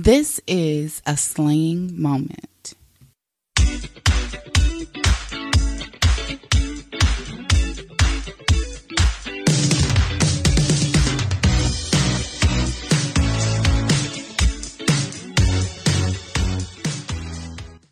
[0.00, 2.74] This is a slaying moment.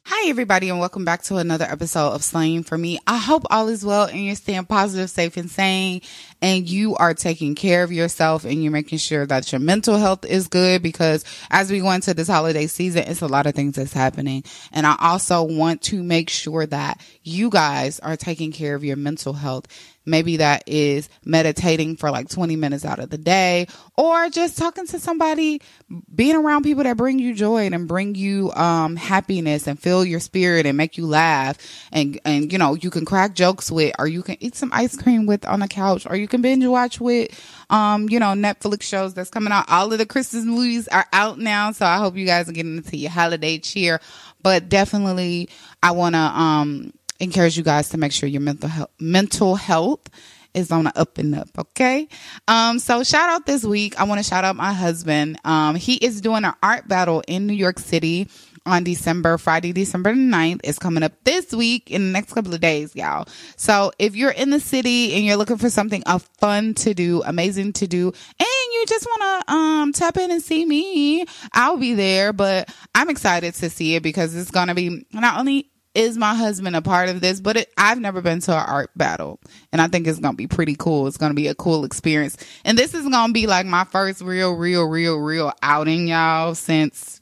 [0.04, 3.00] Hi, everybody, and welcome back to another episode of Slaying for Me.
[3.06, 6.02] I hope all is well and you're staying positive, safe, and sane,
[6.42, 10.24] and you are taking care of yourself and you're making sure that your mental health
[10.24, 13.76] is good because as we go into this holiday season, it's a lot of things
[13.76, 14.44] that's happening.
[14.72, 18.96] And I also want to make sure that you guys are taking care of your
[18.96, 19.66] mental health
[20.06, 24.86] Maybe that is meditating for like 20 minutes out of the day or just talking
[24.86, 25.60] to somebody,
[26.14, 30.20] being around people that bring you joy and bring you um, happiness and fill your
[30.20, 31.58] spirit and make you laugh
[31.90, 34.96] and and you know, you can crack jokes with or you can eat some ice
[34.96, 37.30] cream with on the couch or you can binge watch with
[37.70, 39.66] um, you know, Netflix shows that's coming out.
[39.68, 42.76] All of the Christmas movies are out now, so I hope you guys are getting
[42.76, 44.00] into your holiday cheer.
[44.42, 45.48] But definitely
[45.82, 50.08] I want to um encourage you guys to make sure your mental health, mental health
[50.54, 51.48] is on the up and up.
[51.58, 52.08] Okay.
[52.48, 53.98] Um, so shout out this week.
[54.00, 55.38] I want to shout out my husband.
[55.44, 58.28] Um, he is doing an art battle in New York City
[58.66, 60.60] on December, Friday, December 9th.
[60.64, 63.26] It's coming up this week in the next couple of days, y'all.
[63.56, 67.22] So if you're in the city and you're looking for something of fun to do,
[67.24, 71.78] amazing to do, and you just want to um tap in and see me, I'll
[71.78, 72.32] be there.
[72.32, 76.34] But I'm excited to see it because it's going to be not only is my
[76.34, 77.40] husband a part of this?
[77.40, 79.40] But it, I've never been to an art battle,
[79.72, 81.06] and I think it's gonna be pretty cool.
[81.06, 84.52] It's gonna be a cool experience, and this is gonna be like my first real,
[84.52, 86.54] real, real, real outing, y'all.
[86.54, 87.15] Since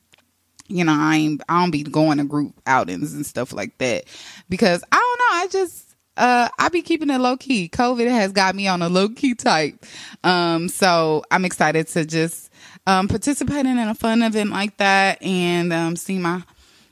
[0.69, 4.05] you know I ain't, I don't be going to group outings and stuff like that
[4.49, 5.45] because I don't know.
[5.45, 7.69] I just uh I be keeping it low key.
[7.69, 9.85] COVID has got me on a low key type.
[10.23, 12.51] Um, so I'm excited to just
[12.87, 16.43] um participate in a fun event like that and um see my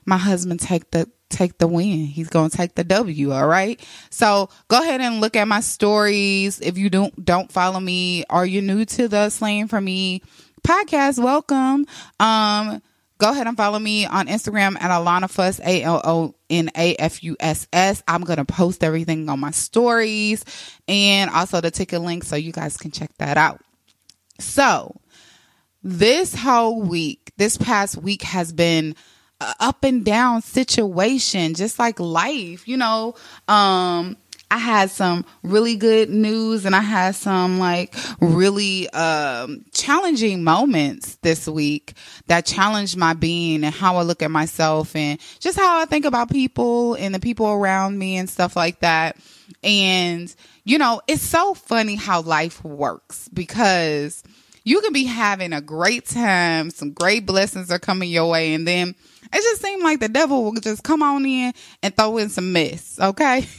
[0.05, 2.05] my husband take the take the win.
[2.05, 3.31] He's going to take the W.
[3.31, 3.83] All right.
[4.09, 6.59] So go ahead and look at my stories.
[6.61, 10.21] If you don't, don't follow me or you're new to the Slaying for Me
[10.65, 11.85] podcast, welcome.
[12.19, 12.81] Um,
[13.23, 16.93] go ahead and follow me on Instagram at Alona Fuss, A L O N A
[16.95, 18.03] F U S S.
[18.05, 20.43] I'm going to post everything on my stories
[20.89, 23.61] and also the ticket link so you guys can check that out.
[24.39, 24.99] So
[25.81, 28.93] this whole week, this past week has been
[29.39, 33.15] up and down situation, just like life, you know.
[33.47, 34.17] Um,
[34.53, 41.15] I had some really good news and I had some like really um, challenging moments
[41.23, 41.95] this week
[42.27, 46.05] that challenged my being and how I look at myself and just how I think
[46.05, 49.17] about people and the people around me and stuff like that.
[49.63, 50.31] And,
[50.65, 54.23] you know, it's so funny how life works because
[54.63, 58.67] you can be having a great time, some great blessings are coming your way, and
[58.67, 62.29] then it just seemed like the devil will just come on in and throw in
[62.29, 63.47] some mess, okay?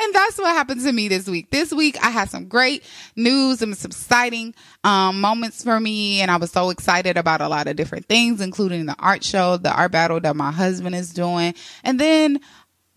[0.00, 1.50] and that's what happened to me this week.
[1.50, 2.84] This week I had some great
[3.16, 7.48] news and some exciting um, moments for me, and I was so excited about a
[7.48, 11.12] lot of different things, including the art show, the art battle that my husband is
[11.12, 12.40] doing, and then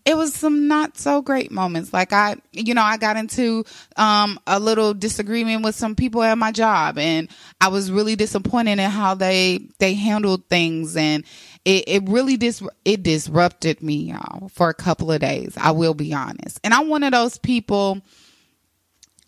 [0.08, 1.92] it was some not so great moments.
[1.92, 6.38] Like I, you know, I got into um, a little disagreement with some people at
[6.38, 7.28] my job, and
[7.60, 11.24] I was really disappointed in how they they handled things, and
[11.66, 15.52] it, it really dis it disrupted me, y'all, for a couple of days.
[15.58, 18.00] I will be honest, and I'm one of those people.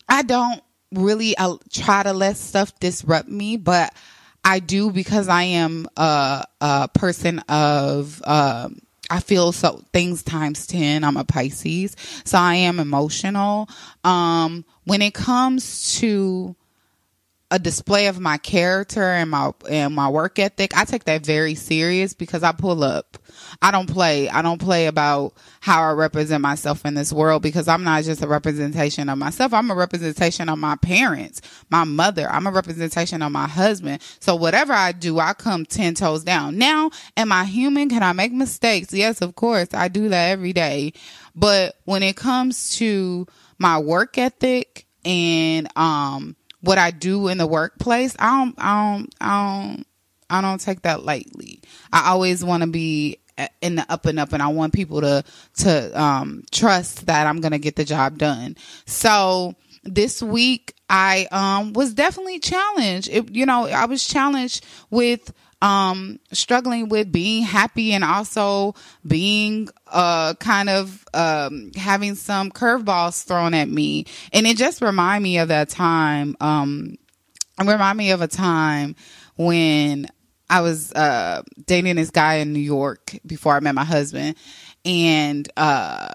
[0.09, 3.93] I don't really uh, try to let stuff disrupt me, but
[4.43, 8.19] I do because I am a, a person of.
[8.25, 8.79] Um,
[9.11, 11.03] I feel so things times 10.
[11.03, 11.97] I'm a Pisces.
[12.23, 13.69] So I am emotional.
[14.05, 16.55] Um, when it comes to
[17.51, 21.55] a display of my character and my and my work ethic, I take that very
[21.55, 23.17] serious because I pull up.
[23.61, 24.29] I don't play.
[24.29, 28.21] I don't play about how I represent myself in this world because I'm not just
[28.21, 29.53] a representation of myself.
[29.53, 32.29] I'm a representation of my parents, my mother.
[32.29, 34.01] I'm a representation of my husband.
[34.19, 36.57] So whatever I do, I come 10 toes down.
[36.57, 37.89] Now, am I human?
[37.89, 38.93] Can I make mistakes?
[38.93, 39.69] Yes, of course.
[39.73, 40.93] I do that every day.
[41.35, 43.25] But when it comes to
[43.57, 49.15] my work ethic and um what I do in the workplace, I don't, I don't,
[49.19, 49.87] I don't,
[50.29, 51.61] I don't take that lightly.
[51.91, 53.17] I always want to be
[53.61, 55.23] in the up and up and I want people to
[55.57, 58.55] to um trust that I'm going to get the job done.
[58.85, 63.09] So this week I um was definitely challenged.
[63.09, 69.69] It, you know, I was challenged with um struggling with being happy and also being
[69.87, 75.37] uh kind of um having some curveballs thrown at me and it just remind me
[75.37, 76.97] of that time um
[77.59, 78.95] remind me of a time
[79.35, 80.07] when
[80.51, 84.35] I was uh, dating this guy in New York before I met my husband,
[84.83, 86.09] and uh,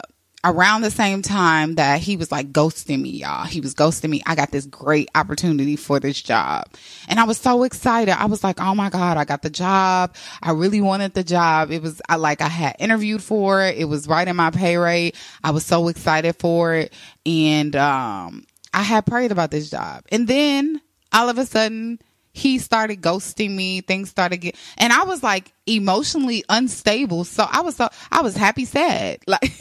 [0.45, 3.47] around the same time that he was like ghosting me, y'all.
[3.47, 4.23] He was ghosting me.
[4.27, 6.69] I got this great opportunity for this job.
[7.09, 8.13] And I was so excited.
[8.13, 10.15] I was like, oh my God, I got the job.
[10.43, 11.73] I really wanted the job.
[11.73, 13.77] It was I, like I had interviewed for it.
[13.77, 15.17] It was right in my pay rate.
[15.43, 16.93] I was so excited for it.
[17.25, 20.05] And um, I had prayed about this job.
[20.13, 20.81] And then
[21.13, 21.99] all of a sudden,
[22.37, 23.81] he started ghosting me.
[23.81, 27.25] Things started get, and I was like emotionally unstable.
[27.25, 29.21] So I was so I was happy, sad.
[29.27, 29.53] Like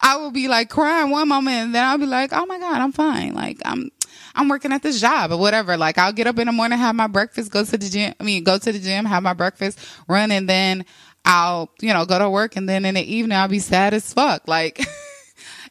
[0.00, 2.80] I would be like crying one moment and then I'll be like, oh my God,
[2.80, 3.34] I'm fine.
[3.34, 3.90] Like I'm,
[4.34, 5.76] I'm working at this job or whatever.
[5.76, 8.14] Like I'll get up in the morning, have my breakfast, go to the gym.
[8.18, 9.78] I mean, go to the gym, have my breakfast,
[10.08, 10.84] run, and then
[11.24, 12.56] I'll, you know, go to work.
[12.56, 14.46] And then in the evening, I'll be sad as fuck.
[14.46, 14.80] Like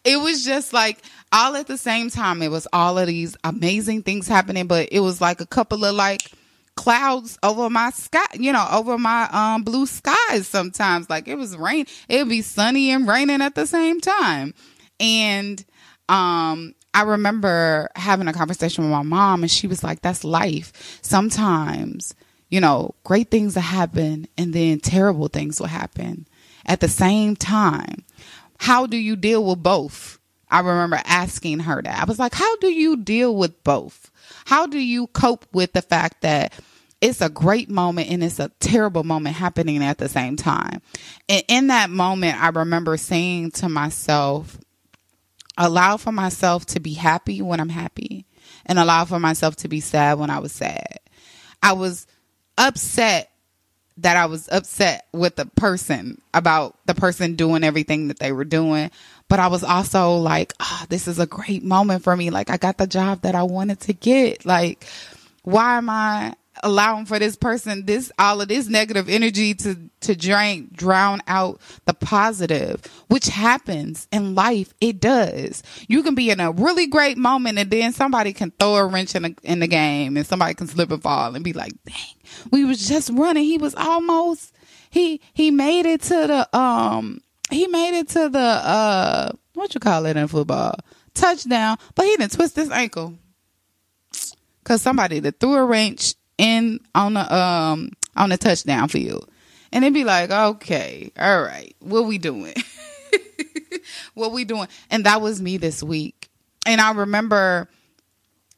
[0.04, 1.00] it was just like
[1.32, 2.42] all at the same time.
[2.42, 5.96] It was all of these amazing things happening, but it was like a couple of
[5.96, 6.22] like,
[6.76, 11.10] clouds over my sky, you know, over my um blue skies sometimes.
[11.10, 14.54] Like it was rain, it would be sunny and raining at the same time.
[15.00, 15.64] And
[16.10, 21.00] um I remember having a conversation with my mom and she was like, That's life.
[21.02, 22.14] Sometimes,
[22.50, 26.28] you know, great things will happen and then terrible things will happen
[26.66, 28.04] at the same time.
[28.64, 30.20] How do you deal with both?
[30.50, 32.02] I remember asking her that.
[32.02, 34.10] I was like, How do you deal with both?
[34.46, 36.54] How do you cope with the fact that
[37.02, 40.82] it's a great moment and it's a terrible moment happening at the same time?
[41.28, 44.58] And in that moment, I remember saying to myself,
[45.58, 48.26] allow for myself to be happy when I'm happy
[48.66, 51.00] and allow for myself to be sad when I was sad.
[51.62, 52.08] I was
[52.58, 53.30] upset
[53.98, 58.46] that I was upset with the person about the person doing everything that they were
[58.46, 58.92] doing.
[59.30, 62.30] But I was also like, oh, this is a great moment for me.
[62.30, 64.46] Like, I got the job that I wanted to get.
[64.46, 64.86] Like,
[65.44, 70.16] why am I allowing for this person this all of this negative energy to to
[70.16, 74.74] drain drown out the positive which happens in life.
[74.80, 75.64] It does.
[75.88, 79.16] You can be in a really great moment and then somebody can throw a wrench
[79.16, 81.96] in, a, in the game and somebody can slip and fall and be like dang
[82.52, 83.44] we was just running.
[83.44, 84.54] He was almost
[84.90, 89.80] he he made it to the um he made it to the uh what you
[89.80, 90.76] call it in football?
[91.14, 93.16] Touchdown, but he didn't twist his ankle.
[94.64, 99.30] Because somebody that threw a wrench in on the um on the touchdown field,
[99.72, 102.56] and it'd be like, okay, all right, what we doing?
[104.14, 104.68] what we doing?
[104.90, 106.30] And that was me this week,
[106.66, 107.70] and I remember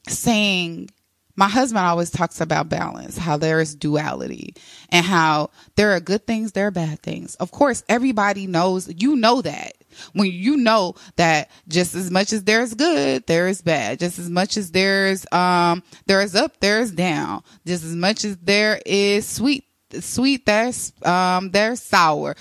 [0.07, 0.89] saying
[1.35, 4.55] my husband always talks about balance, how there is duality
[4.89, 7.35] and how there are good things, there are bad things.
[7.35, 9.73] Of course, everybody knows, you know that.
[10.13, 13.99] When you know that just as much as there's good, there is bad.
[13.99, 17.43] Just as much as there's um there is up, there is down.
[17.65, 19.65] Just as much as there is sweet,
[19.99, 22.35] sweet, there's um there's sour.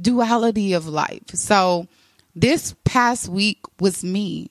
[0.00, 1.22] Duality of life.
[1.34, 1.86] So
[2.34, 4.50] this past week was me.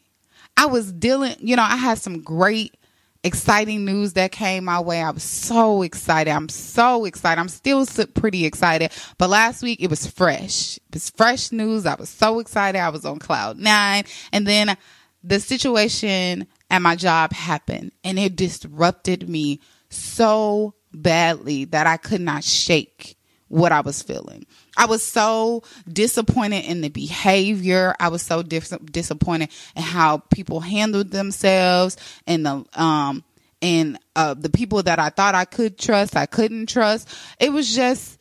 [0.57, 2.75] I was dealing, you know, I had some great
[3.23, 5.01] exciting news that came my way.
[5.01, 6.31] I was so excited.
[6.31, 7.39] I'm so excited.
[7.39, 8.91] I'm still pretty excited.
[9.17, 10.77] But last week it was fresh.
[10.77, 11.85] It was fresh news.
[11.85, 12.79] I was so excited.
[12.79, 14.05] I was on cloud nine.
[14.31, 14.75] And then
[15.23, 19.59] the situation at my job happened and it disrupted me
[19.89, 23.17] so badly that I could not shake
[23.47, 24.45] what I was feeling.
[24.77, 27.95] I was so disappointed in the behavior.
[27.99, 33.23] I was so dis- disappointed in how people handled themselves and the um
[33.61, 37.09] and uh the people that I thought I could trust, I couldn't trust.
[37.39, 38.17] It was just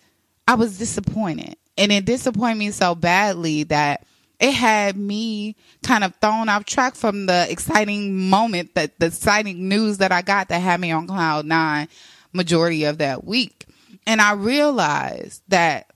[0.48, 1.56] I was disappointed.
[1.78, 4.04] And it disappointed me so badly that
[4.40, 9.68] it had me kind of thrown off track from the exciting moment that the exciting
[9.68, 11.88] news that I got that had me on cloud nine
[12.32, 13.66] majority of that week.
[14.06, 15.89] And I realized that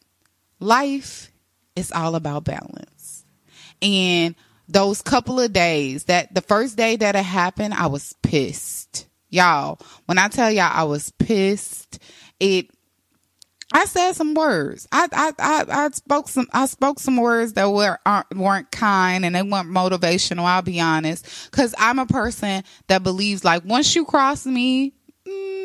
[0.64, 1.30] life
[1.76, 3.25] is all about balance.
[3.83, 4.35] And
[4.68, 9.06] those couple of days that the first day that it happened, I was pissed.
[9.28, 11.99] Y'all, when I tell y'all I was pissed,
[12.40, 12.71] it
[13.73, 14.87] I said some words.
[14.92, 17.99] I, I I I, spoke some I spoke some words that were
[18.35, 20.44] weren't kind and they weren't motivational.
[20.44, 24.94] I'll be honest, because I'm a person that believes like once you cross me,
[25.26, 25.63] mm,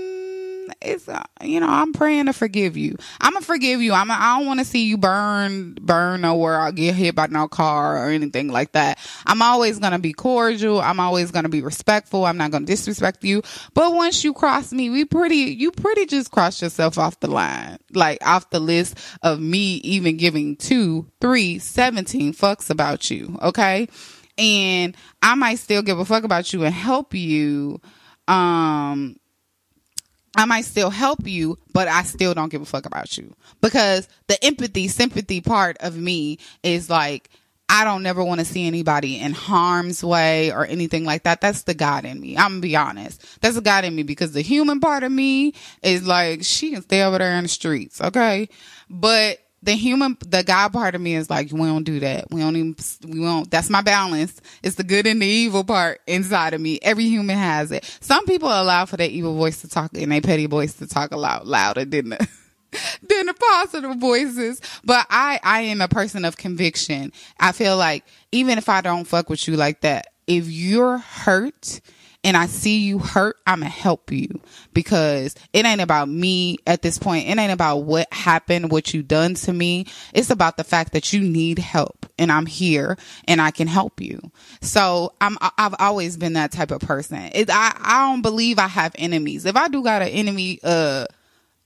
[0.81, 2.95] it's uh, you know I'm praying to forgive you.
[3.19, 3.93] I'm gonna forgive you.
[3.93, 7.27] I'm a, I don't want to see you burn burn nowhere or get hit by
[7.27, 8.99] no car or anything like that.
[9.25, 10.81] I'm always gonna be cordial.
[10.81, 12.25] I'm always gonna be respectful.
[12.25, 13.41] I'm not gonna disrespect you.
[13.73, 17.77] But once you cross me, we pretty you pretty just cross yourself off the line,
[17.93, 23.37] like off the list of me even giving two, three, seventeen fucks about you.
[23.41, 23.87] Okay.
[24.37, 27.81] And I might still give a fuck about you and help you
[28.27, 29.17] um
[30.39, 34.07] I might still help you, but I still don't give a fuck about you because
[34.27, 37.29] the empathy, sympathy part of me is like,
[37.67, 41.41] I don't never want to see anybody in harm's way or anything like that.
[41.41, 42.37] That's the God in me.
[42.37, 43.41] I'm gonna be honest.
[43.41, 46.83] That's the God in me because the human part of me is like, she can
[46.83, 47.99] stay over there in the streets.
[47.99, 48.47] Okay.
[48.89, 52.31] But the human the god part of me is like we don't do that.
[52.31, 52.75] We don't even
[53.07, 54.39] we won't that's my balance.
[54.63, 56.79] It's the good and the evil part inside of me.
[56.81, 57.83] Every human has it.
[57.99, 61.11] Some people allow for their evil voice to talk and their petty voice to talk
[61.11, 62.17] a lot louder than the
[63.01, 64.61] than the positive voices.
[64.83, 67.11] But i i am a person of conviction.
[67.39, 71.81] I feel like even if i don't fuck with you like that if you're hurt
[72.23, 74.41] and I see you hurt, I'm gonna help you
[74.73, 77.29] because it ain't about me at this point.
[77.29, 79.85] It ain't about what happened, what you done to me.
[80.13, 84.01] It's about the fact that you need help and I'm here and I can help
[84.01, 84.19] you.
[84.61, 87.29] So I'm, I've always been that type of person.
[87.33, 89.45] It, I, I don't believe I have enemies.
[89.45, 91.05] If I do got an enemy, uh,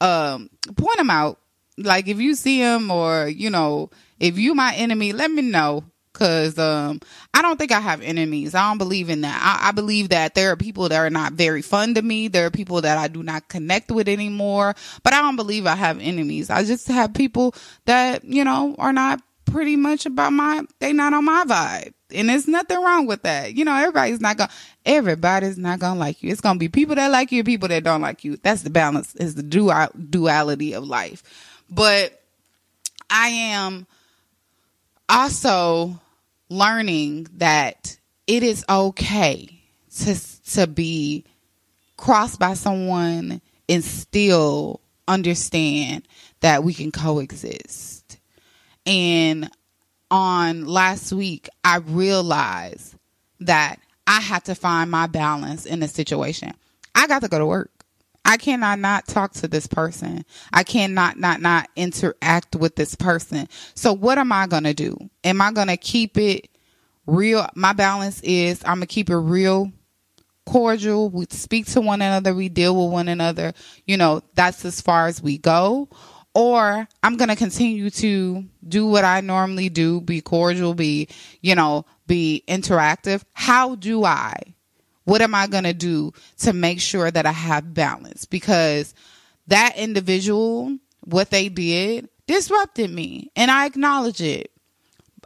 [0.01, 1.39] um, point them out.
[1.79, 5.83] Like if you see them or, you know, if you my enemy, let me know
[6.13, 6.99] Cause um,
[7.33, 8.53] I don't think I have enemies.
[8.53, 9.41] I don't believe in that.
[9.43, 12.27] I, I, believe that there are people that are not very fun to me.
[12.27, 14.75] There are people that I do not connect with anymore.
[15.01, 16.51] But I don't believe I have enemies.
[16.51, 17.55] I just have people
[17.85, 20.63] that you know are not pretty much about my.
[20.79, 23.55] They not on my vibe, and there's nothing wrong with that.
[23.55, 24.51] You know, everybody's not gonna.
[24.85, 26.31] Everybody's not gonna like you.
[26.31, 28.37] It's gonna be people that like you, people that don't like you.
[28.37, 29.15] That's the balance.
[29.15, 31.23] Is the dual duality of life.
[31.69, 32.21] But
[33.09, 33.87] I am
[35.09, 35.99] also
[36.49, 39.61] learning that it is okay
[39.99, 40.15] to
[40.51, 41.25] to be
[41.97, 46.07] crossed by someone and still understand
[46.41, 48.19] that we can coexist.
[48.85, 49.49] And
[50.11, 52.95] on last week, I realized
[53.39, 56.53] that I had to find my balance in a situation.
[56.93, 57.71] I got to go to work.
[58.25, 60.25] I cannot not talk to this person.
[60.51, 63.47] I cannot not not interact with this person.
[63.75, 64.97] So what am I going to do?
[65.23, 66.49] Am I going to keep it
[67.05, 67.47] real?
[67.55, 69.71] My balance is I'm going to keep it real
[70.45, 71.09] cordial.
[71.09, 72.33] We speak to one another.
[72.33, 73.53] We deal with one another.
[73.85, 75.89] You know, that's as far as we go.
[76.35, 81.07] Or I'm going to continue to do what I normally do, be cordial, be,
[81.41, 83.23] you know, be interactive.
[83.33, 84.52] How do I
[85.05, 88.25] what am I going to do to make sure that I have balance?
[88.25, 88.93] Because
[89.47, 94.49] that individual, what they did, disrupted me and I acknowledge it.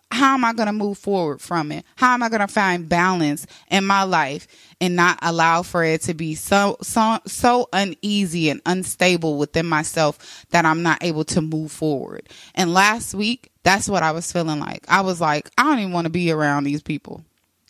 [0.10, 1.86] How am I going to move forward from it?
[1.98, 4.48] How am I going to find balance in my life
[4.80, 10.46] and not allow for it to be so, so, so uneasy and unstable within myself
[10.52, 12.30] that I'm not able to move forward?
[12.56, 14.86] And last week, that's what I was feeling like.
[14.88, 17.26] I was like, I don't even want to be around these people.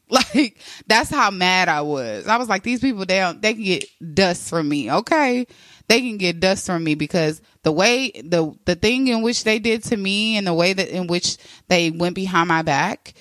[0.36, 2.28] Like that's how mad I was.
[2.28, 4.90] I was like, these people they don't, they can get dust from me.
[4.90, 5.46] Okay,
[5.90, 9.60] they can get dust from me because the way the the thing in which they
[9.60, 11.38] did to me and the way that in which
[11.68, 13.14] they went behind my back.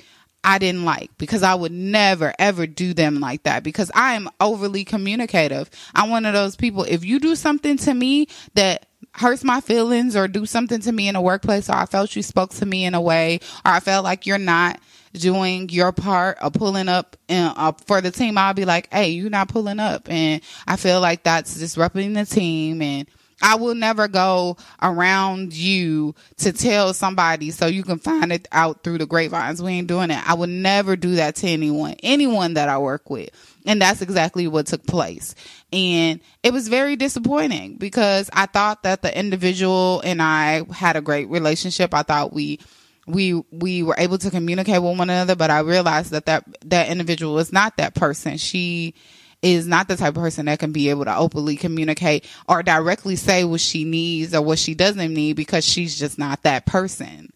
[0.45, 4.28] I didn't like because I would never ever do them like that because I am
[4.40, 5.69] overly communicative.
[5.93, 6.85] I'm one of those people.
[6.85, 11.09] If you do something to me that hurts my feelings or do something to me
[11.09, 13.81] in a workplace or I felt you spoke to me in a way or I
[13.81, 14.78] felt like you're not
[15.13, 19.11] doing your part of pulling up and, uh, for the team, I'll be like, Hey,
[19.11, 20.11] you're not pulling up.
[20.11, 22.83] And I feel like that's disrupting the team.
[22.83, 23.09] And
[23.43, 28.83] I will never go around you to tell somebody so you can find it out
[28.83, 29.63] through the grapevines.
[29.63, 30.29] We ain't doing it.
[30.29, 33.31] I would never do that to anyone, anyone that I work with.
[33.67, 35.35] And that's exactly what took place.
[35.73, 41.03] And it was very disappointing because I thought that the individual and I had a
[41.03, 41.93] great relationship.
[41.93, 42.61] I thought we
[43.07, 46.89] we we were able to communicate with one another but i realized that that that
[46.89, 48.37] individual is not that person.
[48.37, 48.95] She
[49.43, 53.17] is not the type of person that can be able to openly communicate or directly
[53.17, 57.33] say what she needs or what she doesn't need because she's just not that person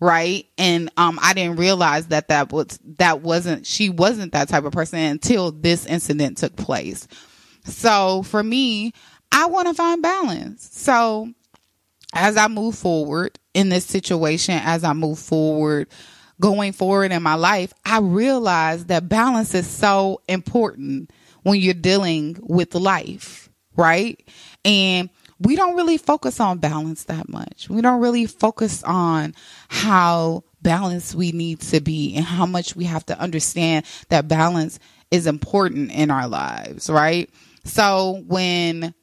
[0.00, 0.46] right?
[0.58, 4.72] And um i didn't realize that that was that wasn't she wasn't that type of
[4.72, 7.06] person until this incident took place.
[7.64, 8.92] So for me
[9.30, 10.68] i want to find balance.
[10.72, 11.32] So
[12.12, 15.88] as I move forward in this situation, as I move forward,
[16.40, 21.10] going forward in my life, I realize that balance is so important
[21.42, 24.20] when you're dealing with life, right?
[24.64, 25.08] And
[25.40, 27.68] we don't really focus on balance that much.
[27.68, 29.34] We don't really focus on
[29.68, 34.78] how balanced we need to be and how much we have to understand that balance
[35.10, 37.30] is important in our lives, right?
[37.64, 38.94] So when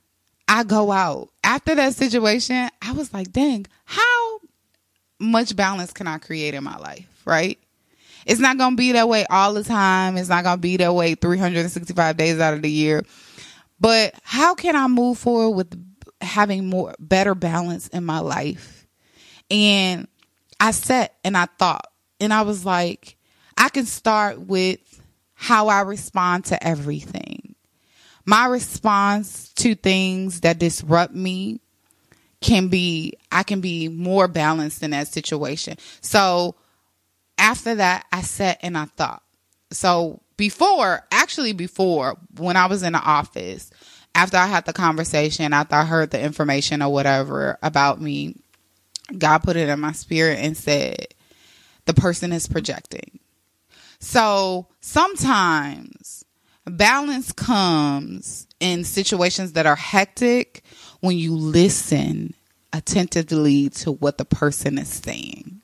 [0.52, 1.30] I go out.
[1.46, 4.21] After that situation, I was like, dang, how
[5.22, 7.60] much balance can I create in my life, right?
[8.26, 10.18] It's not going to be that way all the time.
[10.18, 13.04] It's not going to be that way 365 days out of the year.
[13.80, 15.86] But how can I move forward with
[16.22, 18.86] having more better balance in my life?
[19.50, 20.08] And
[20.60, 21.88] I sat and I thought,
[22.20, 23.18] and I was like,
[23.58, 24.80] I can start with
[25.34, 27.56] how I respond to everything.
[28.26, 31.61] My response to things that disrupt me
[32.42, 35.78] can be, I can be more balanced in that situation.
[36.02, 36.56] So
[37.38, 39.24] after that, I sat and I thought.
[39.72, 43.70] So before, actually, before when I was in the office,
[44.14, 48.36] after I had the conversation, after I heard the information or whatever about me,
[49.18, 51.08] God put it in my spirit and said,
[51.86, 53.20] the person is projecting.
[54.00, 56.26] So sometimes
[56.66, 60.61] balance comes in situations that are hectic
[61.02, 62.34] when you listen
[62.74, 65.62] attentively to what the person is saying.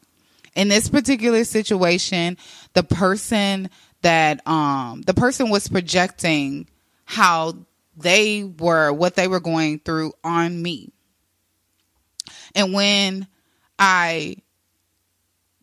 [0.56, 2.38] In this particular situation,
[2.74, 3.70] the person
[4.02, 6.68] that um the person was projecting
[7.06, 7.56] how
[7.96, 10.92] they were what they were going through on me.
[12.54, 13.28] And when
[13.80, 14.38] I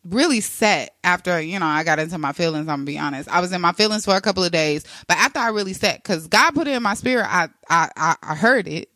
[0.05, 2.67] really set after you know I got into my feelings.
[2.67, 3.29] I'm gonna be honest.
[3.29, 6.01] I was in my feelings for a couple of days, but after I really set,
[6.01, 8.89] because God put it in my spirit, I I I heard it,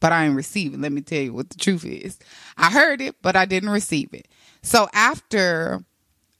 [0.00, 0.80] but I didn't receive it.
[0.80, 2.18] Let me tell you what the truth is.
[2.56, 4.28] I heard it, but I didn't receive it.
[4.62, 5.84] So after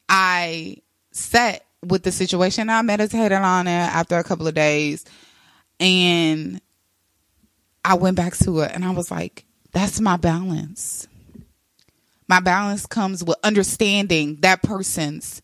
[0.09, 0.79] I
[1.13, 5.05] sat with the situation, I meditated on it after a couple of days,
[5.79, 6.61] and
[7.85, 11.07] I went back to it, and I was like, "That's my balance."
[12.27, 15.41] My balance comes with understanding that person's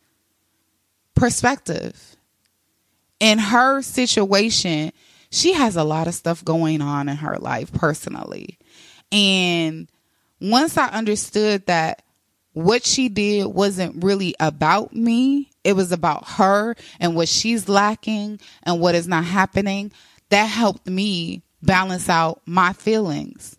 [1.15, 2.17] perspective.
[3.21, 4.93] In her situation,
[5.35, 8.57] she has a lot of stuff going on in her life personally.
[9.11, 9.89] And
[10.41, 12.03] once I understood that
[12.53, 18.39] what she did wasn't really about me, it was about her and what she's lacking
[18.63, 19.91] and what is not happening,
[20.29, 23.57] that helped me balance out my feelings.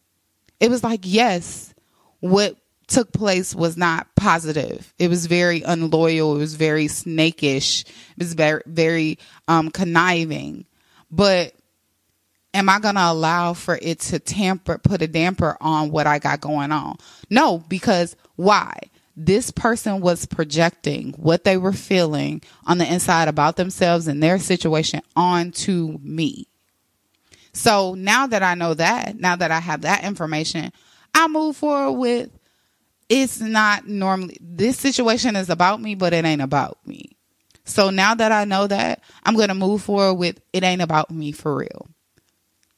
[0.62, 1.74] It was like, yes,
[2.22, 2.56] what
[2.88, 4.94] took place was not positive.
[4.98, 6.36] It was very unloyal.
[6.36, 7.84] It was very snakish.
[7.84, 10.66] It was very, very um, conniving.
[11.12, 11.55] But
[12.56, 16.20] am I going to allow for it to tamper, put a damper on what I
[16.20, 16.98] got going on?
[17.30, 18.80] No, because why?
[19.18, 24.40] This person was projecting what they were feeling on the inside about themselves and their
[24.40, 26.48] situation onto me.
[27.54, 30.74] So now that I know that, now that I have that information,
[31.14, 32.30] I move forward with
[33.08, 37.16] it's not normally this situation is about me, but it ain't about me.
[37.64, 41.10] So now that I know that, I'm going to move forward with it ain't about
[41.12, 41.88] me for real.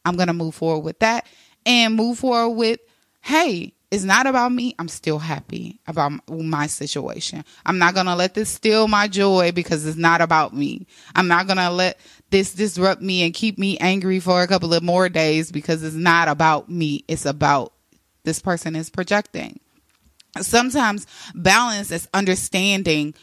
[0.08, 1.26] I'm going to move forward with that
[1.66, 2.80] and move forward with,
[3.22, 4.76] hey, it's not about me.
[4.80, 7.46] I'm still happy about my situation.
[7.66, 10.88] I'm not going to let this steal my joy because it's not about me.
[11.16, 14.74] I'm not going to let this disrupt me and keep me angry for a couple
[14.74, 17.06] of more days because it's not about me.
[17.08, 17.74] It's about
[18.24, 19.60] this person is projecting
[20.44, 23.14] sometimes balance is understanding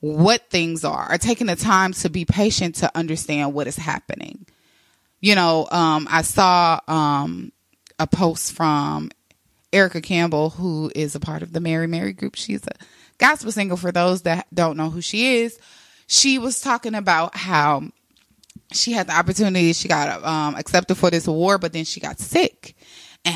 [0.00, 4.46] what things are or taking the time to be patient to understand what is happening.
[5.20, 7.52] You know, um, I saw um,
[7.98, 9.10] a post from
[9.72, 12.34] Erica Campbell, who is a part of the Mary Mary group.
[12.34, 12.72] She's a
[13.18, 15.58] gospel singer for those that don't know who she is.
[16.06, 17.82] She was talking about how
[18.72, 22.18] she had the opportunity, she got um, accepted for this award, but then she got
[22.18, 22.49] sick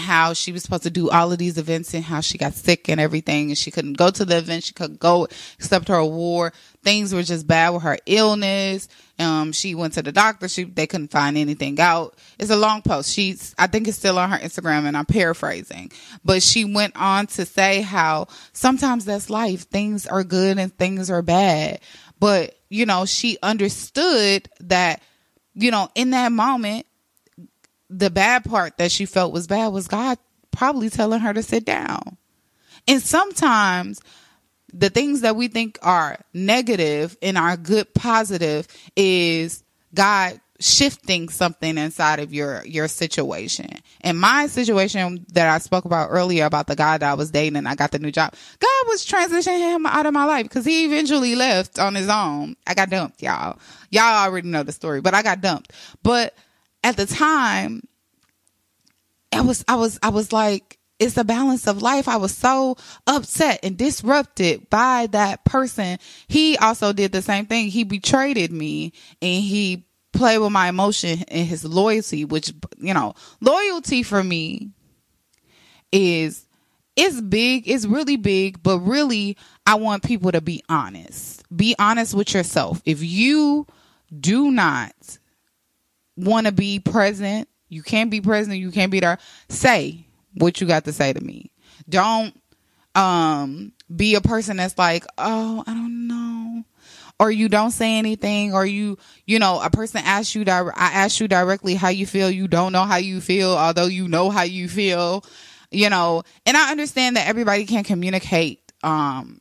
[0.04, 2.88] how she was supposed to do all of these events and how she got sick
[2.88, 4.64] and everything and she couldn't go to the event.
[4.64, 5.24] She couldn't go
[5.58, 6.52] accept her award.
[6.82, 8.88] Things were just bad with her illness.
[9.18, 10.48] Um, she went to the doctor.
[10.48, 12.16] She, they couldn't find anything out.
[12.38, 13.10] It's a long post.
[13.12, 15.90] She's, I think it's still on her Instagram and I'm paraphrasing,
[16.24, 19.62] but she went on to say how sometimes that's life.
[19.62, 21.80] Things are good and things are bad.
[22.20, 25.02] But, you know, she understood that,
[25.54, 26.86] you know, in that moment,
[27.98, 30.18] the bad part that she felt was bad was God
[30.50, 32.16] probably telling her to sit down.
[32.88, 34.00] And sometimes
[34.72, 39.62] the things that we think are negative and are good positive is
[39.94, 43.68] God shifting something inside of your your situation.
[44.02, 47.56] In my situation that I spoke about earlier about the guy that I was dating
[47.56, 50.64] and I got the new job, God was transitioning him out of my life because
[50.64, 52.56] he eventually left on his own.
[52.66, 53.58] I got dumped, y'all.
[53.90, 55.72] Y'all already know the story, but I got dumped.
[56.02, 56.34] But
[56.84, 57.82] at the time,
[59.32, 62.06] I was, I was, I was like, it's a balance of life.
[62.06, 65.98] I was so upset and disrupted by that person.
[66.28, 67.68] He also did the same thing.
[67.68, 73.14] He betrayed me and he played with my emotion and his loyalty, which, you know,
[73.40, 74.70] loyalty for me
[75.90, 76.46] is,
[76.94, 77.68] it's big.
[77.68, 81.42] It's really big, but really I want people to be honest.
[81.54, 82.80] Be honest with yourself.
[82.84, 83.66] If you
[84.20, 85.18] do not
[86.16, 88.56] want to be present You can't be present.
[88.58, 89.18] You can't be there.
[89.48, 91.50] Say what you got to say to me.
[91.88, 92.40] Don't
[92.94, 96.64] um be a person that's like, oh, I don't know.
[97.20, 101.20] Or you don't say anything, or you, you know, a person asks you, I ask
[101.20, 102.28] you directly how you feel.
[102.28, 105.24] You don't know how you feel, although you know how you feel,
[105.70, 106.24] you know.
[106.44, 109.40] And I understand that everybody can communicate, um,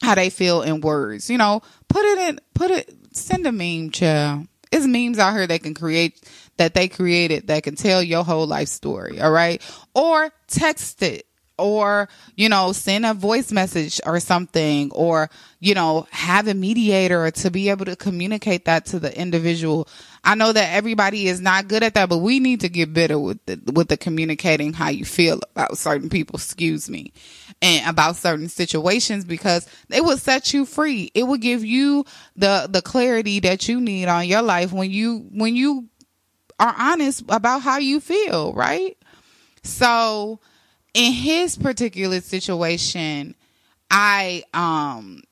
[0.00, 1.28] how they feel in words.
[1.28, 4.46] You know, put it in, put it, send a meme, child.
[4.74, 6.20] It's memes out here that can create,
[6.56, 9.20] that they created that can tell your whole life story.
[9.20, 9.62] All right.
[9.94, 16.06] Or text it or you know send a voice message or something or you know
[16.10, 19.88] have a mediator to be able to communicate that to the individual
[20.24, 23.18] i know that everybody is not good at that but we need to get better
[23.18, 27.12] with the with the communicating how you feel about certain people excuse me
[27.62, 31.10] and about certain situations because it will set you free.
[31.14, 32.04] It will give you
[32.36, 35.88] the the clarity that you need on your life when you when you
[36.60, 38.96] are honest about how you feel right?
[39.62, 40.40] So
[40.92, 43.34] in his particular situation,
[43.90, 45.22] I um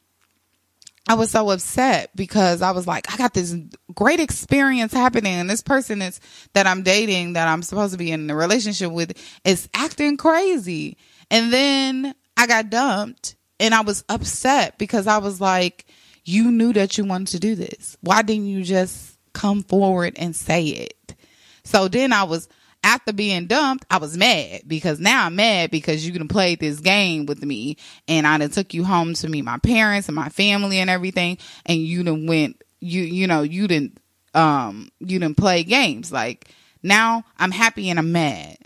[1.08, 3.56] I was so upset because I was like, I got this
[3.92, 6.20] great experience happening, and this person is
[6.52, 9.12] that I'm dating, that I'm supposed to be in a relationship with,
[9.44, 10.96] is acting crazy.
[11.30, 15.86] And then I got dumped, and I was upset because I was like,
[16.24, 17.96] you knew that you wanted to do this.
[18.00, 21.16] Why didn't you just come forward and say it?
[21.64, 22.48] So then I was
[22.85, 26.81] after being dumped, I was mad because now I'm mad because you done play this
[26.81, 27.77] game with me
[28.09, 31.38] and I done took you home to meet my parents and my family and everything
[31.64, 33.99] and you done went you you know, you didn't
[34.35, 36.12] um you didn't play games.
[36.12, 36.51] Like
[36.83, 38.59] now I'm happy and I'm mad.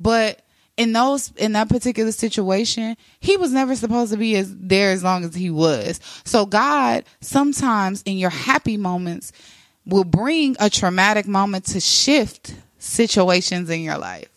[0.00, 0.42] But
[0.76, 5.04] in those in that particular situation, he was never supposed to be as there as
[5.04, 6.00] long as he was.
[6.24, 9.32] So God sometimes in your happy moments
[9.84, 14.28] will bring a traumatic moment to shift situations in your life.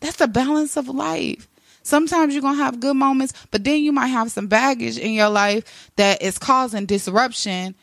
[0.00, 1.48] That's the balance of life.
[1.82, 5.12] Sometimes you're going to have good moments, but then you might have some baggage in
[5.12, 7.74] your life that is causing disruption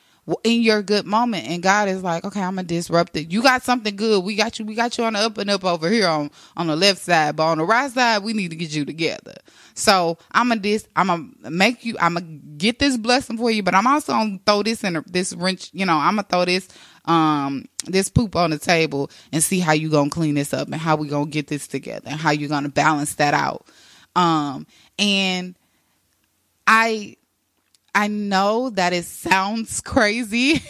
[0.44, 1.48] in your good moment.
[1.48, 3.32] And God is like, okay, I'm going to disrupt it.
[3.32, 4.24] You got something good.
[4.24, 4.66] We got you.
[4.66, 7.36] We got you on the up and up over here on, on the left side,
[7.36, 9.36] but on the right side, we need to get you together.
[9.74, 12.98] So I'm going to dis, I'm going to make you, I'm going to get this
[12.98, 15.98] blessing for you, but I'm also going to throw this in this wrench, you know,
[15.98, 16.68] I'm going to throw this
[17.06, 20.76] um this poop on the table and see how you gonna clean this up and
[20.76, 23.66] how we gonna get this together and how you gonna balance that out.
[24.16, 24.68] Um
[25.00, 25.56] and
[26.68, 27.16] i
[27.96, 30.62] i know that it sounds crazy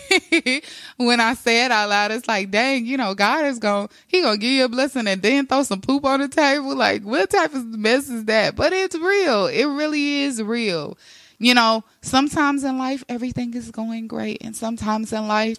[0.97, 2.11] when i say it out loud.
[2.11, 5.21] It's like dang you know god is gonna he gonna give you a blessing and
[5.21, 6.75] then throw some poop on the table.
[6.75, 8.55] Like what type of mess is that?
[8.55, 9.47] But it's real.
[9.47, 10.97] It really is real.
[11.39, 15.57] You know sometimes in life everything is going great and sometimes in life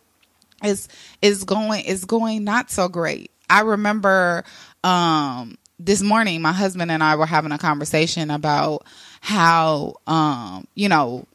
[0.64, 0.88] is
[1.20, 3.30] is going is going not so great.
[3.48, 4.44] I remember
[4.84, 8.86] um this morning my husband and I were having a conversation about
[9.20, 11.26] how um you know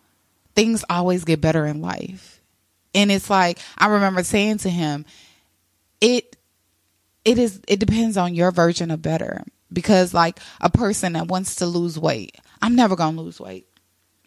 [0.55, 2.41] things always get better in life.
[2.95, 5.05] And it's like I remember saying to him
[6.01, 6.35] it
[7.25, 11.55] it is it depends on your version of better because like a person that wants
[11.57, 13.67] to lose weight, I'm never going to lose weight.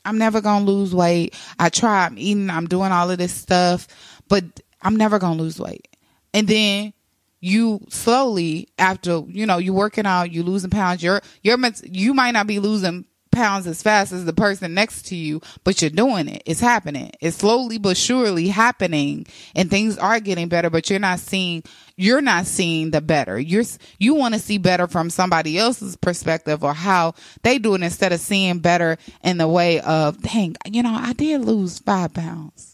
[0.05, 1.35] I'm never going to lose weight.
[1.59, 3.87] I try, I'm eating, I'm doing all of this stuff,
[4.29, 4.45] but
[4.83, 5.89] I'm never going to lose weight.
[6.33, 6.93] And then
[7.41, 12.33] you slowly after, you know, you're working out, you losing pounds, you're, you're, you might
[12.33, 16.29] not be losing pounds as fast as the person next to you, but you're doing
[16.29, 16.43] it.
[16.47, 17.13] It's happening.
[17.21, 21.63] It's slowly but surely happening and things are getting better, but you're not seeing,
[21.97, 23.39] you're not seeing the better.
[23.39, 23.65] You're,
[23.99, 28.13] you want to see better from somebody else's perspective or how they do it instead
[28.13, 32.70] of seeing better in the way of, dang, you know, I did lose five pounds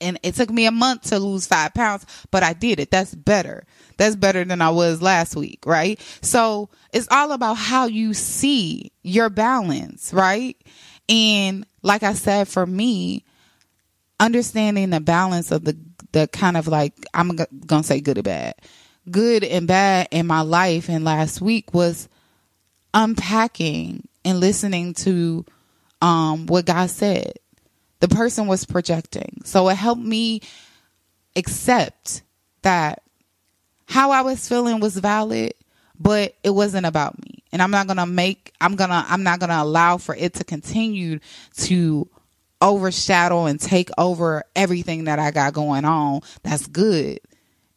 [0.00, 2.90] and it took me a month to lose five pounds, but I did it.
[2.90, 3.64] That's better.
[3.96, 6.00] That's better than I was last week, right?
[6.20, 10.56] So it's all about how you see your balance, right?
[11.08, 13.24] And like I said, for me,
[14.20, 15.76] understanding the balance of the,
[16.12, 18.54] the kind of like, I'm going to say good and bad,
[19.10, 22.08] good and bad in my life and last week was
[22.94, 25.44] unpacking and listening to,
[26.00, 27.32] um, what God said
[28.00, 29.40] the person was projecting.
[29.44, 30.40] So it helped me
[31.36, 32.22] accept
[32.62, 33.02] that
[33.86, 35.54] how I was feeling was valid,
[35.98, 37.42] but it wasn't about me.
[37.52, 40.14] And I'm not going to make, I'm going to, I'm not going to allow for
[40.14, 41.18] it to continue
[41.58, 42.08] to
[42.60, 46.20] overshadow and take over everything that I got going on.
[46.42, 47.20] That's good.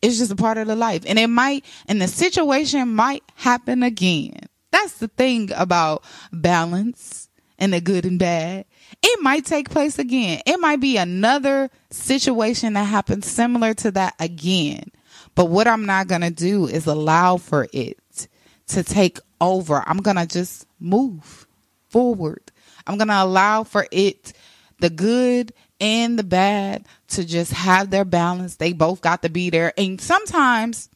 [0.01, 1.03] It's just a part of the life.
[1.05, 4.39] And it might, and the situation might happen again.
[4.71, 6.03] That's the thing about
[6.33, 7.29] balance
[7.59, 8.65] and the good and bad
[9.03, 10.41] it might take place again.
[10.45, 14.91] It might be another situation that happens similar to that again.
[15.35, 18.27] But what I'm not going to do is allow for it
[18.67, 19.83] to take over.
[19.85, 21.47] I'm going to just move
[21.89, 22.51] forward.
[22.85, 24.33] I'm going to allow for it,
[24.79, 28.57] the good and the bad, to just have their balance.
[28.57, 29.73] They both got to be there.
[29.77, 30.89] And sometimes,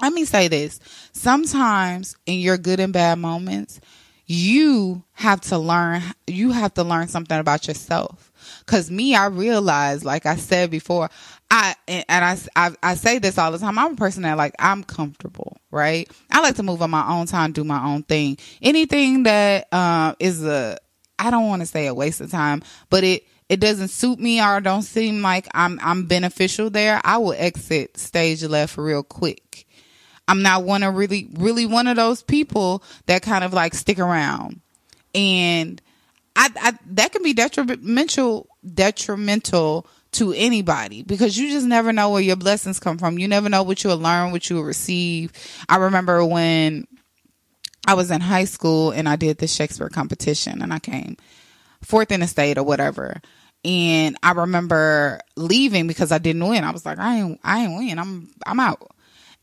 [0.00, 0.80] let me say this
[1.12, 3.80] sometimes in your good and bad moments,
[4.30, 8.30] you have to learn, you have to learn something about yourself.
[8.64, 11.10] Cause me, I realized, like I said before,
[11.50, 13.76] I and I, I I say this all the time.
[13.76, 16.08] I'm a person that like I'm comfortable, right?
[16.30, 18.38] I like to move on my own time, do my own thing.
[18.62, 20.78] Anything that uh, is a
[21.18, 24.40] I don't want to say a waste of time, but it it doesn't suit me
[24.40, 27.00] or don't seem like I'm I'm beneficial there.
[27.02, 29.66] I will exit stage left real quick.
[30.30, 33.98] I'm not one of really really one of those people that kind of like stick
[33.98, 34.60] around
[35.14, 35.82] and
[36.36, 42.22] I, I that can be detrimental detrimental to anybody because you just never know where
[42.22, 43.18] your blessings come from.
[43.18, 45.32] You never know what you'll learn, what you'll receive.
[45.68, 46.86] I remember when
[47.86, 51.16] I was in high school and I did the Shakespeare competition and I came
[51.82, 53.20] fourth in the state or whatever.
[53.64, 56.64] And I remember leaving because I didn't win.
[56.64, 57.98] I was like, I ain't, I ain't win.
[57.98, 58.90] I'm, I'm out.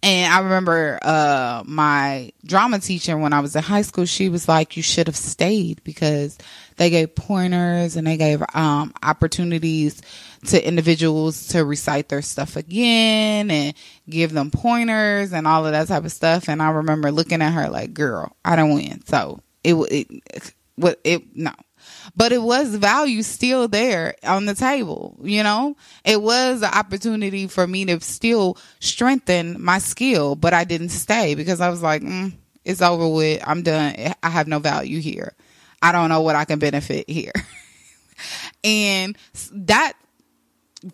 [0.04, 4.48] And I remember uh, my drama teacher when I was in high school, she was
[4.48, 6.38] like, You should have stayed because
[6.76, 10.02] they gave pointers and they gave um, opportunities
[10.48, 13.74] to individuals to recite their stuff again and
[14.08, 16.48] give them pointers and all of that type of stuff.
[16.48, 19.04] And I remember looking at her like, Girl, I don't win.
[19.06, 21.52] So it, it, what it, no
[22.16, 25.18] but it was value still there on the table.
[25.22, 30.64] You know, it was an opportunity for me to still strengthen my skill, but I
[30.64, 32.34] didn't stay because I was like, mm,
[32.66, 33.42] it's over with.
[33.46, 33.96] I'm done.
[34.22, 35.34] I have no value here.
[35.82, 37.34] I don't know what I can benefit here.
[38.64, 39.18] and
[39.52, 39.94] that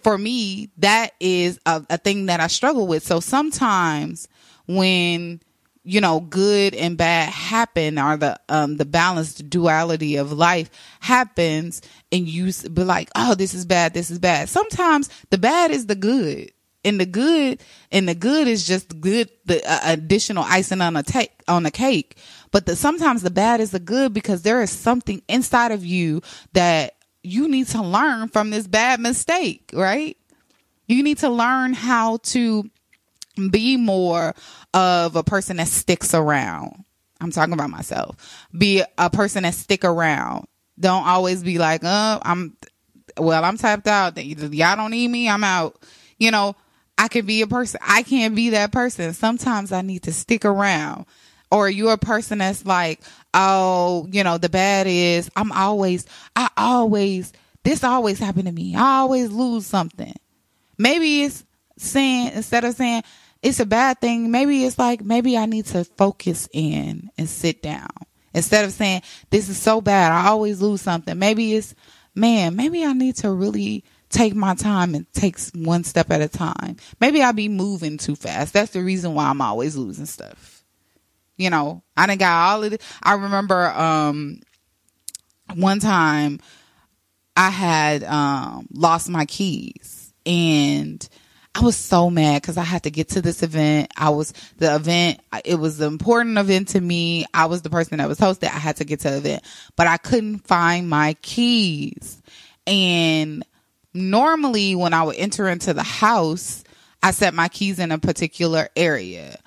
[0.02, 3.04] for me, that is a, a thing that I struggle with.
[3.04, 4.28] So sometimes
[4.68, 5.42] when
[5.84, 10.69] you know, good and bad happen or the um the balanced duality of life
[11.02, 15.72] happens and you be like, "Oh, this is bad, this is bad." Sometimes the bad
[15.72, 16.52] is the good.
[16.86, 17.62] And the good
[17.93, 21.72] and the good is just good the uh, additional icing on a take on a
[21.72, 22.17] cake.
[22.52, 26.22] But the sometimes the bad is the good because there is something inside of you
[26.52, 30.17] that you need to learn from this bad mistake, right?
[30.88, 32.69] You need to learn how to
[33.50, 34.34] be more
[34.74, 36.84] of a person that sticks around.
[37.19, 38.48] I'm talking about myself.
[38.56, 40.48] Be a person that stick around.
[40.80, 42.58] Don't always be like, "Uh, I'm
[43.17, 44.17] well, I'm tapped out.
[44.17, 45.30] Y'all don't need me.
[45.30, 45.82] I'm out."
[46.17, 46.56] You know,
[46.98, 47.80] I can be a person.
[47.84, 49.13] I can't be that person.
[49.13, 51.06] Sometimes I need to stick around.
[51.52, 53.02] Or you're a person that's like,
[53.34, 57.32] "Oh, you know, the bad is I'm always I always
[57.63, 58.76] this always happened to me.
[58.76, 60.13] I always lose something."
[60.78, 61.46] Maybe it's
[61.78, 63.04] saying instead of saying
[63.44, 64.32] it's a bad thing.
[64.32, 67.90] Maybe it's like, maybe I need to focus in and sit down
[68.34, 70.14] instead of saying, this is so bad.
[70.14, 71.20] I always lose something.
[71.20, 71.76] Maybe it's,
[72.16, 76.30] man, maybe I need to really take my time and take one step at a
[76.30, 76.78] time.
[77.02, 78.54] Maybe I be moving too fast.
[78.54, 80.64] That's the reason why I'm always losing stuff.
[81.36, 82.82] You know, I didn't got all of it.
[83.02, 84.40] I remember, um,
[85.56, 86.40] one time
[87.36, 91.06] I had, um, lost my keys and,
[91.56, 93.92] I was so mad because I had to get to this event.
[93.96, 95.20] I was the event.
[95.46, 97.26] It was an important event to me.
[97.34, 98.46] I was the person that was hosted.
[98.46, 99.44] I had to get to the event,
[99.76, 102.22] but I couldn't find my keys.
[102.66, 103.46] And
[103.94, 106.63] normally when I would enter into the house,
[107.04, 109.38] I set my keys in a particular area,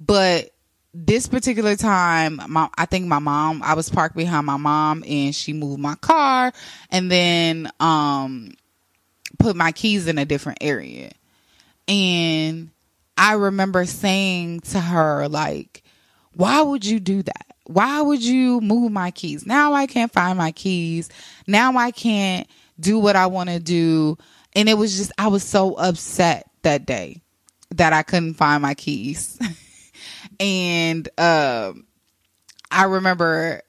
[0.00, 0.50] but
[0.94, 5.34] this particular time, my, I think my mom, I was parked behind my mom and
[5.34, 6.52] she moved my car
[6.90, 8.54] and then, um,
[9.38, 11.10] put my keys in a different area.
[11.88, 12.70] And
[13.16, 15.82] I remember saying to her, like,
[16.34, 17.46] why would you do that?
[17.66, 19.46] Why would you move my keys?
[19.46, 21.08] Now I can't find my keys.
[21.46, 22.46] Now I can't
[22.78, 24.18] do what I want to do.
[24.54, 27.22] And it was just, I was so upset that day
[27.70, 29.38] that I couldn't find my keys.
[30.40, 31.86] and um,
[32.70, 33.62] I remember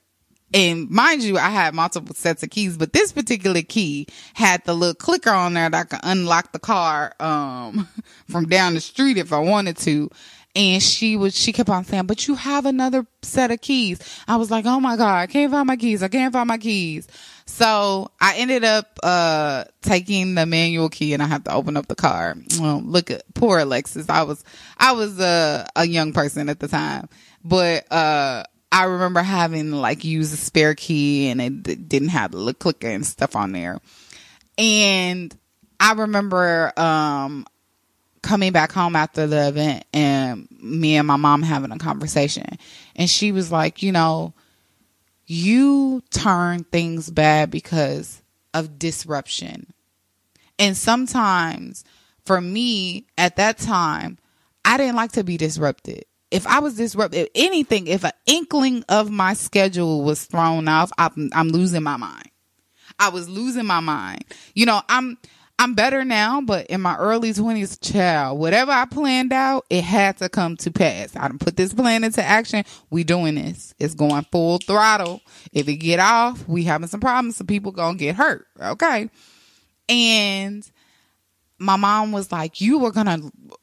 [0.54, 4.74] and mind you, I had multiple sets of keys, but this particular key had the
[4.74, 7.88] little clicker on there that I could unlock the car um,
[8.30, 10.10] from down the street if I wanted to.
[10.54, 14.00] And she was, she kept on saying, but you have another set of keys.
[14.26, 16.02] I was like, oh my God, I can't find my keys.
[16.02, 17.06] I can't find my keys.
[17.44, 21.88] So I ended up, uh, taking the manual key and I had to open up
[21.88, 22.36] the car.
[22.58, 24.08] Well, look at poor Alexis.
[24.08, 24.42] I was,
[24.78, 27.10] I was a, a young person at the time,
[27.44, 28.44] but, uh,
[28.76, 33.06] I remember having like use a spare key and it didn't have the clicker and
[33.06, 33.80] stuff on there.
[34.58, 35.34] And
[35.80, 37.46] I remember, um,
[38.20, 42.44] coming back home after the event and me and my mom having a conversation.
[42.94, 44.34] And she was like, you know,
[45.24, 48.20] you turn things bad because
[48.52, 49.72] of disruption.
[50.58, 51.82] And sometimes
[52.26, 54.18] for me at that time,
[54.66, 56.04] I didn't like to be disrupted.
[56.30, 61.30] If I was disrupted, anything, if an inkling of my schedule was thrown off, I'm,
[61.32, 62.30] I'm losing my mind.
[62.98, 64.24] I was losing my mind.
[64.54, 65.18] You know, I'm
[65.58, 70.18] I'm better now, but in my early 20s, child, whatever I planned out, it had
[70.18, 71.16] to come to pass.
[71.16, 72.64] I done put this plan into action.
[72.90, 73.74] We doing this.
[73.78, 75.22] It's going full throttle.
[75.52, 77.36] If it get off, we having some problems.
[77.36, 78.46] Some people gonna get hurt.
[78.60, 79.08] Okay.
[79.88, 80.70] And
[81.58, 83.18] my mom was like, you were gonna,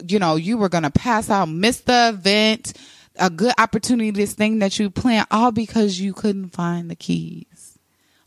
[0.07, 2.73] you know, you were gonna pass out, miss the event,
[3.15, 7.77] a good opportunity, this thing that you planned, all because you couldn't find the keys.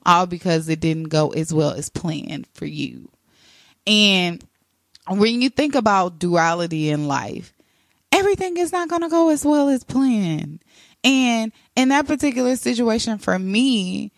[0.04, 3.10] All because it didn't go as well as planned for you.
[3.88, 4.44] And
[5.08, 7.52] when you think about duality in life,
[8.12, 10.62] everything is not going to go as well as planned.
[11.02, 14.12] And in that particular situation for me,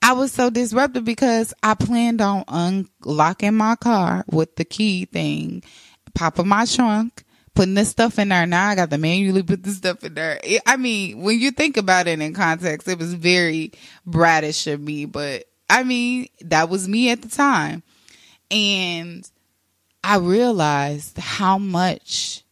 [0.00, 5.62] I was so disrupted because I planned on unlocking my car with the key thing,
[6.14, 8.46] popping my trunk, putting this stuff in there.
[8.46, 10.40] Now I got to manually put this stuff in there.
[10.66, 13.72] I mean, when you think about it in context, it was very
[14.06, 17.82] bratish of me, but I mean, that was me at the time.
[18.50, 19.28] And
[20.02, 22.44] I realized how much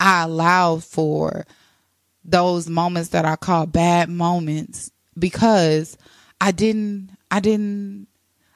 [0.00, 1.44] I allowed for
[2.24, 5.96] those moments that I call bad moments because
[6.40, 8.08] I didn't, I didn't,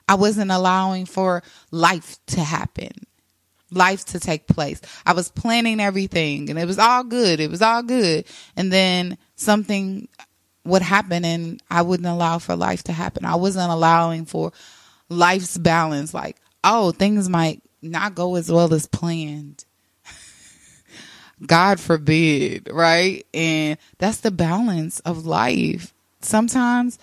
[0.08, 2.90] I wasn't allowing for life to happen,
[3.70, 4.80] life to take place.
[5.06, 7.40] I was planning everything and it was all good.
[7.40, 8.26] It was all good.
[8.56, 10.08] And then something
[10.64, 13.24] would happen and I wouldn't allow for life to happen.
[13.24, 14.52] I wasn't allowing for
[15.08, 16.12] life's balance.
[16.12, 19.64] Like, oh, things might not go as well as planned.
[21.46, 23.26] God forbid, right?
[23.32, 25.94] And that's the balance of life.
[26.20, 26.98] Sometimes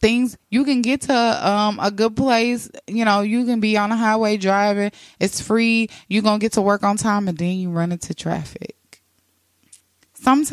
[0.00, 3.92] things you can get to um, a good place, you know, you can be on
[3.92, 7.70] a highway driving, it's free, you're to get to work on time and then you
[7.70, 9.02] run into traffic.
[10.14, 10.52] Sometimes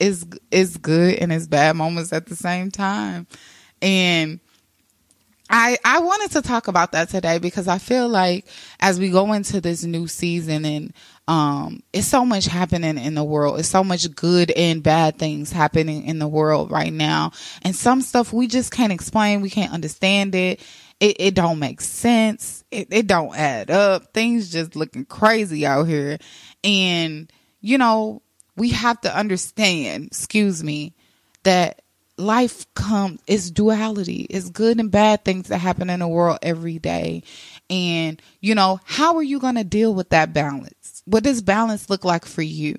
[0.00, 3.26] it's it's good and it's bad moments at the same time.
[3.80, 4.40] And
[5.50, 8.46] I, I wanted to talk about that today because I feel like
[8.80, 10.92] as we go into this new season and
[11.26, 13.58] um it's so much happening in the world.
[13.58, 17.32] It's so much good and bad things happening in the world right now.
[17.62, 19.40] And some stuff we just can't explain.
[19.40, 20.60] We can't understand it.
[21.00, 22.64] It, it don't make sense.
[22.70, 24.12] It, it don't add up.
[24.12, 26.18] Things just looking crazy out here.
[26.62, 28.22] And, you know,
[28.56, 30.94] we have to understand, excuse me,
[31.42, 31.82] that
[32.16, 36.78] life comes it's duality it's good and bad things that happen in the world every
[36.78, 37.24] day
[37.68, 41.90] and you know how are you going to deal with that balance what does balance
[41.90, 42.76] look like for you?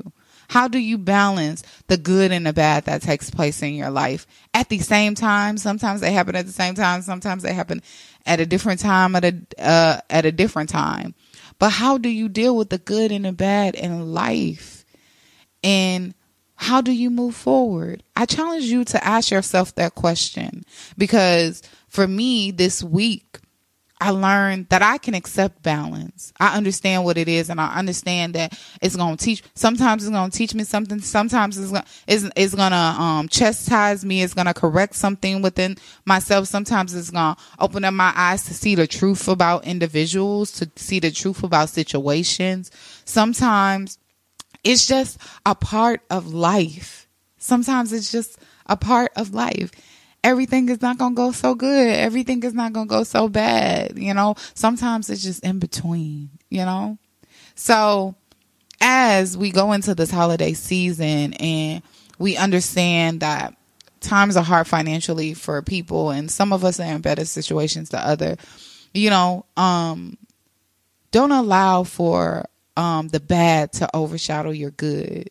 [0.48, 4.28] How do you balance the good and the bad that takes place in your life
[4.54, 5.58] at the same time?
[5.58, 7.02] Sometimes they happen at the same time.
[7.02, 7.82] Sometimes they happen
[8.26, 11.16] at a different time at a uh, at a different time.
[11.58, 14.86] But how do you deal with the good and the bad in life?
[15.64, 16.14] And
[16.56, 18.04] how do you move forward?
[18.16, 20.64] I challenge you to ask yourself that question
[20.98, 23.40] because for me this week,
[24.02, 26.34] I learned that I can accept balance.
[26.40, 30.12] I understand what it is and I understand that it's going to teach sometimes it's
[30.12, 34.48] going to teach me something sometimes it's going it's, it's um chastise me it's going
[34.48, 38.76] to correct something within myself sometimes it's going to open up my eyes to see
[38.76, 42.72] the truth about individuals to see the truth about situations
[43.06, 43.98] sometimes
[44.66, 47.08] it's just a part of life.
[47.38, 49.72] Sometimes it's just a part of life.
[50.26, 51.96] Everything is not going to go so good.
[51.96, 53.96] Everything is not going to go so bad.
[53.96, 56.98] You know, sometimes it's just in between, you know?
[57.54, 58.16] So
[58.82, 61.84] as we go into this holiday season and
[62.18, 63.56] we understand that
[64.00, 68.02] times are hard financially for people and some of us are in better situations than
[68.02, 68.36] other,
[68.96, 70.18] you know, um,
[71.12, 75.30] don't allow for um, the bad to overshadow your good,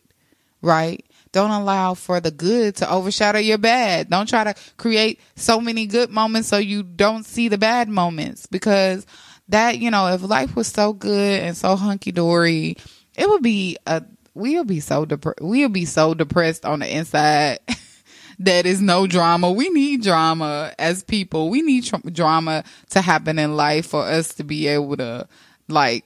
[0.61, 1.05] right?
[1.35, 4.09] Don't allow for the good to overshadow your bad.
[4.09, 8.45] Don't try to create so many good moments so you don't see the bad moments
[8.45, 9.05] because
[9.49, 12.77] that, you know, if life was so good and so hunky dory,
[13.17, 14.01] it would be a,
[14.33, 17.59] we'll be so dep- we'll be so depressed on the inside.
[18.39, 19.51] that is no drama.
[19.51, 21.49] We need drama as people.
[21.49, 25.27] We need tr- drama to happen in life for us to be able to
[25.67, 26.05] like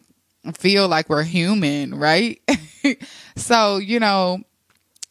[0.57, 2.41] feel like we're human, right?
[3.35, 4.41] so, you know,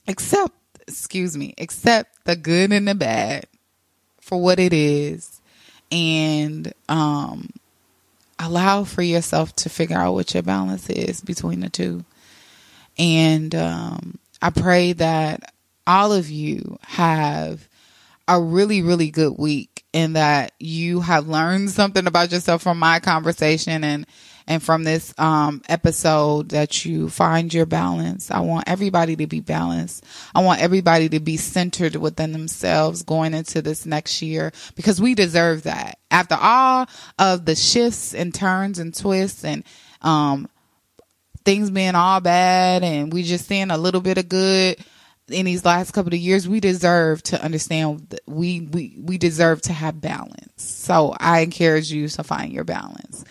[0.09, 0.55] accept,
[0.87, 3.47] excuse me, accept the good and the bad
[4.21, 5.41] for what it is
[5.91, 7.49] and um
[8.39, 12.05] allow for yourself to figure out what your balance is between the two.
[12.99, 15.53] And um, I pray that
[15.87, 17.69] all of you have
[18.27, 23.01] a really, really good week and that you have learned something about yourself from my
[23.01, 24.07] conversation and
[24.49, 28.31] and from this um, episode that you find your balance.
[28.31, 30.05] I want everybody to be balanced.
[30.35, 35.15] I want everybody to be centered within themselves going into this next year because we
[35.15, 35.99] deserve that.
[36.11, 36.87] After all
[37.19, 39.65] of the shifts and turns and twists and
[40.01, 40.49] um,
[41.45, 44.79] things being all bad and we just seeing a little bit of good
[45.29, 49.75] in these last couple of years, we deserve to understand we, we, we deserve to
[49.75, 50.63] have balance.
[50.63, 53.27] So I encourage you to find your balance.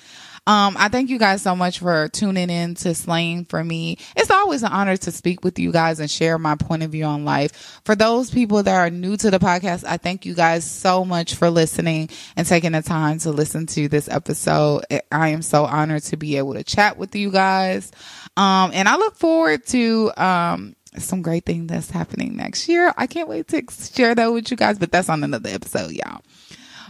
[0.48, 3.98] Um, I thank you guys so much for tuning in to Slaying for me.
[4.16, 7.04] It's always an honor to speak with you guys and share my point of view
[7.04, 7.82] on life.
[7.84, 11.36] For those people that are new to the podcast, I thank you guys so much
[11.36, 14.86] for listening and taking the time to listen to this episode.
[15.12, 17.92] I am so honored to be able to chat with you guys.
[18.38, 22.94] Um, and I look forward to, um, some great thing that's happening next year.
[22.96, 26.22] I can't wait to share that with you guys, but that's on another episode, y'all.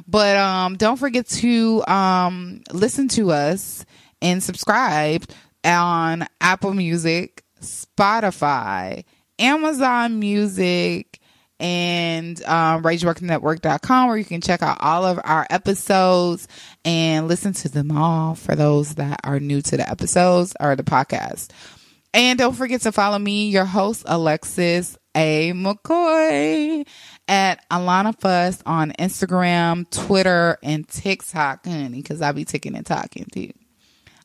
[0.08, 3.86] But um, don't forget to um, listen to us
[4.22, 5.24] and subscribe
[5.64, 9.04] on Apple Music, Spotify,
[9.40, 11.20] Amazon Music,
[11.60, 16.48] and um, RageWorkNetwork.com where you can check out all of our episodes
[16.86, 20.84] and listen to them all for those that are new to the episodes or the
[20.84, 21.50] podcast.
[22.14, 25.52] And don't forget to follow me, your host, Alexis A.
[25.54, 26.86] McCoy
[27.28, 33.26] at Alona Fuss on Instagram, Twitter, and TikTok, honey, because I be ticking and talking
[33.32, 33.52] too.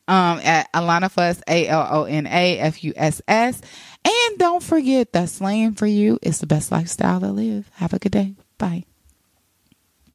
[0.07, 3.61] Um, at Alona Fuss, A L O N A F U S S.
[4.05, 7.69] And don't forget that slaying for you is the best lifestyle to live.
[7.75, 8.35] Have a good day.
[8.57, 8.83] Bye.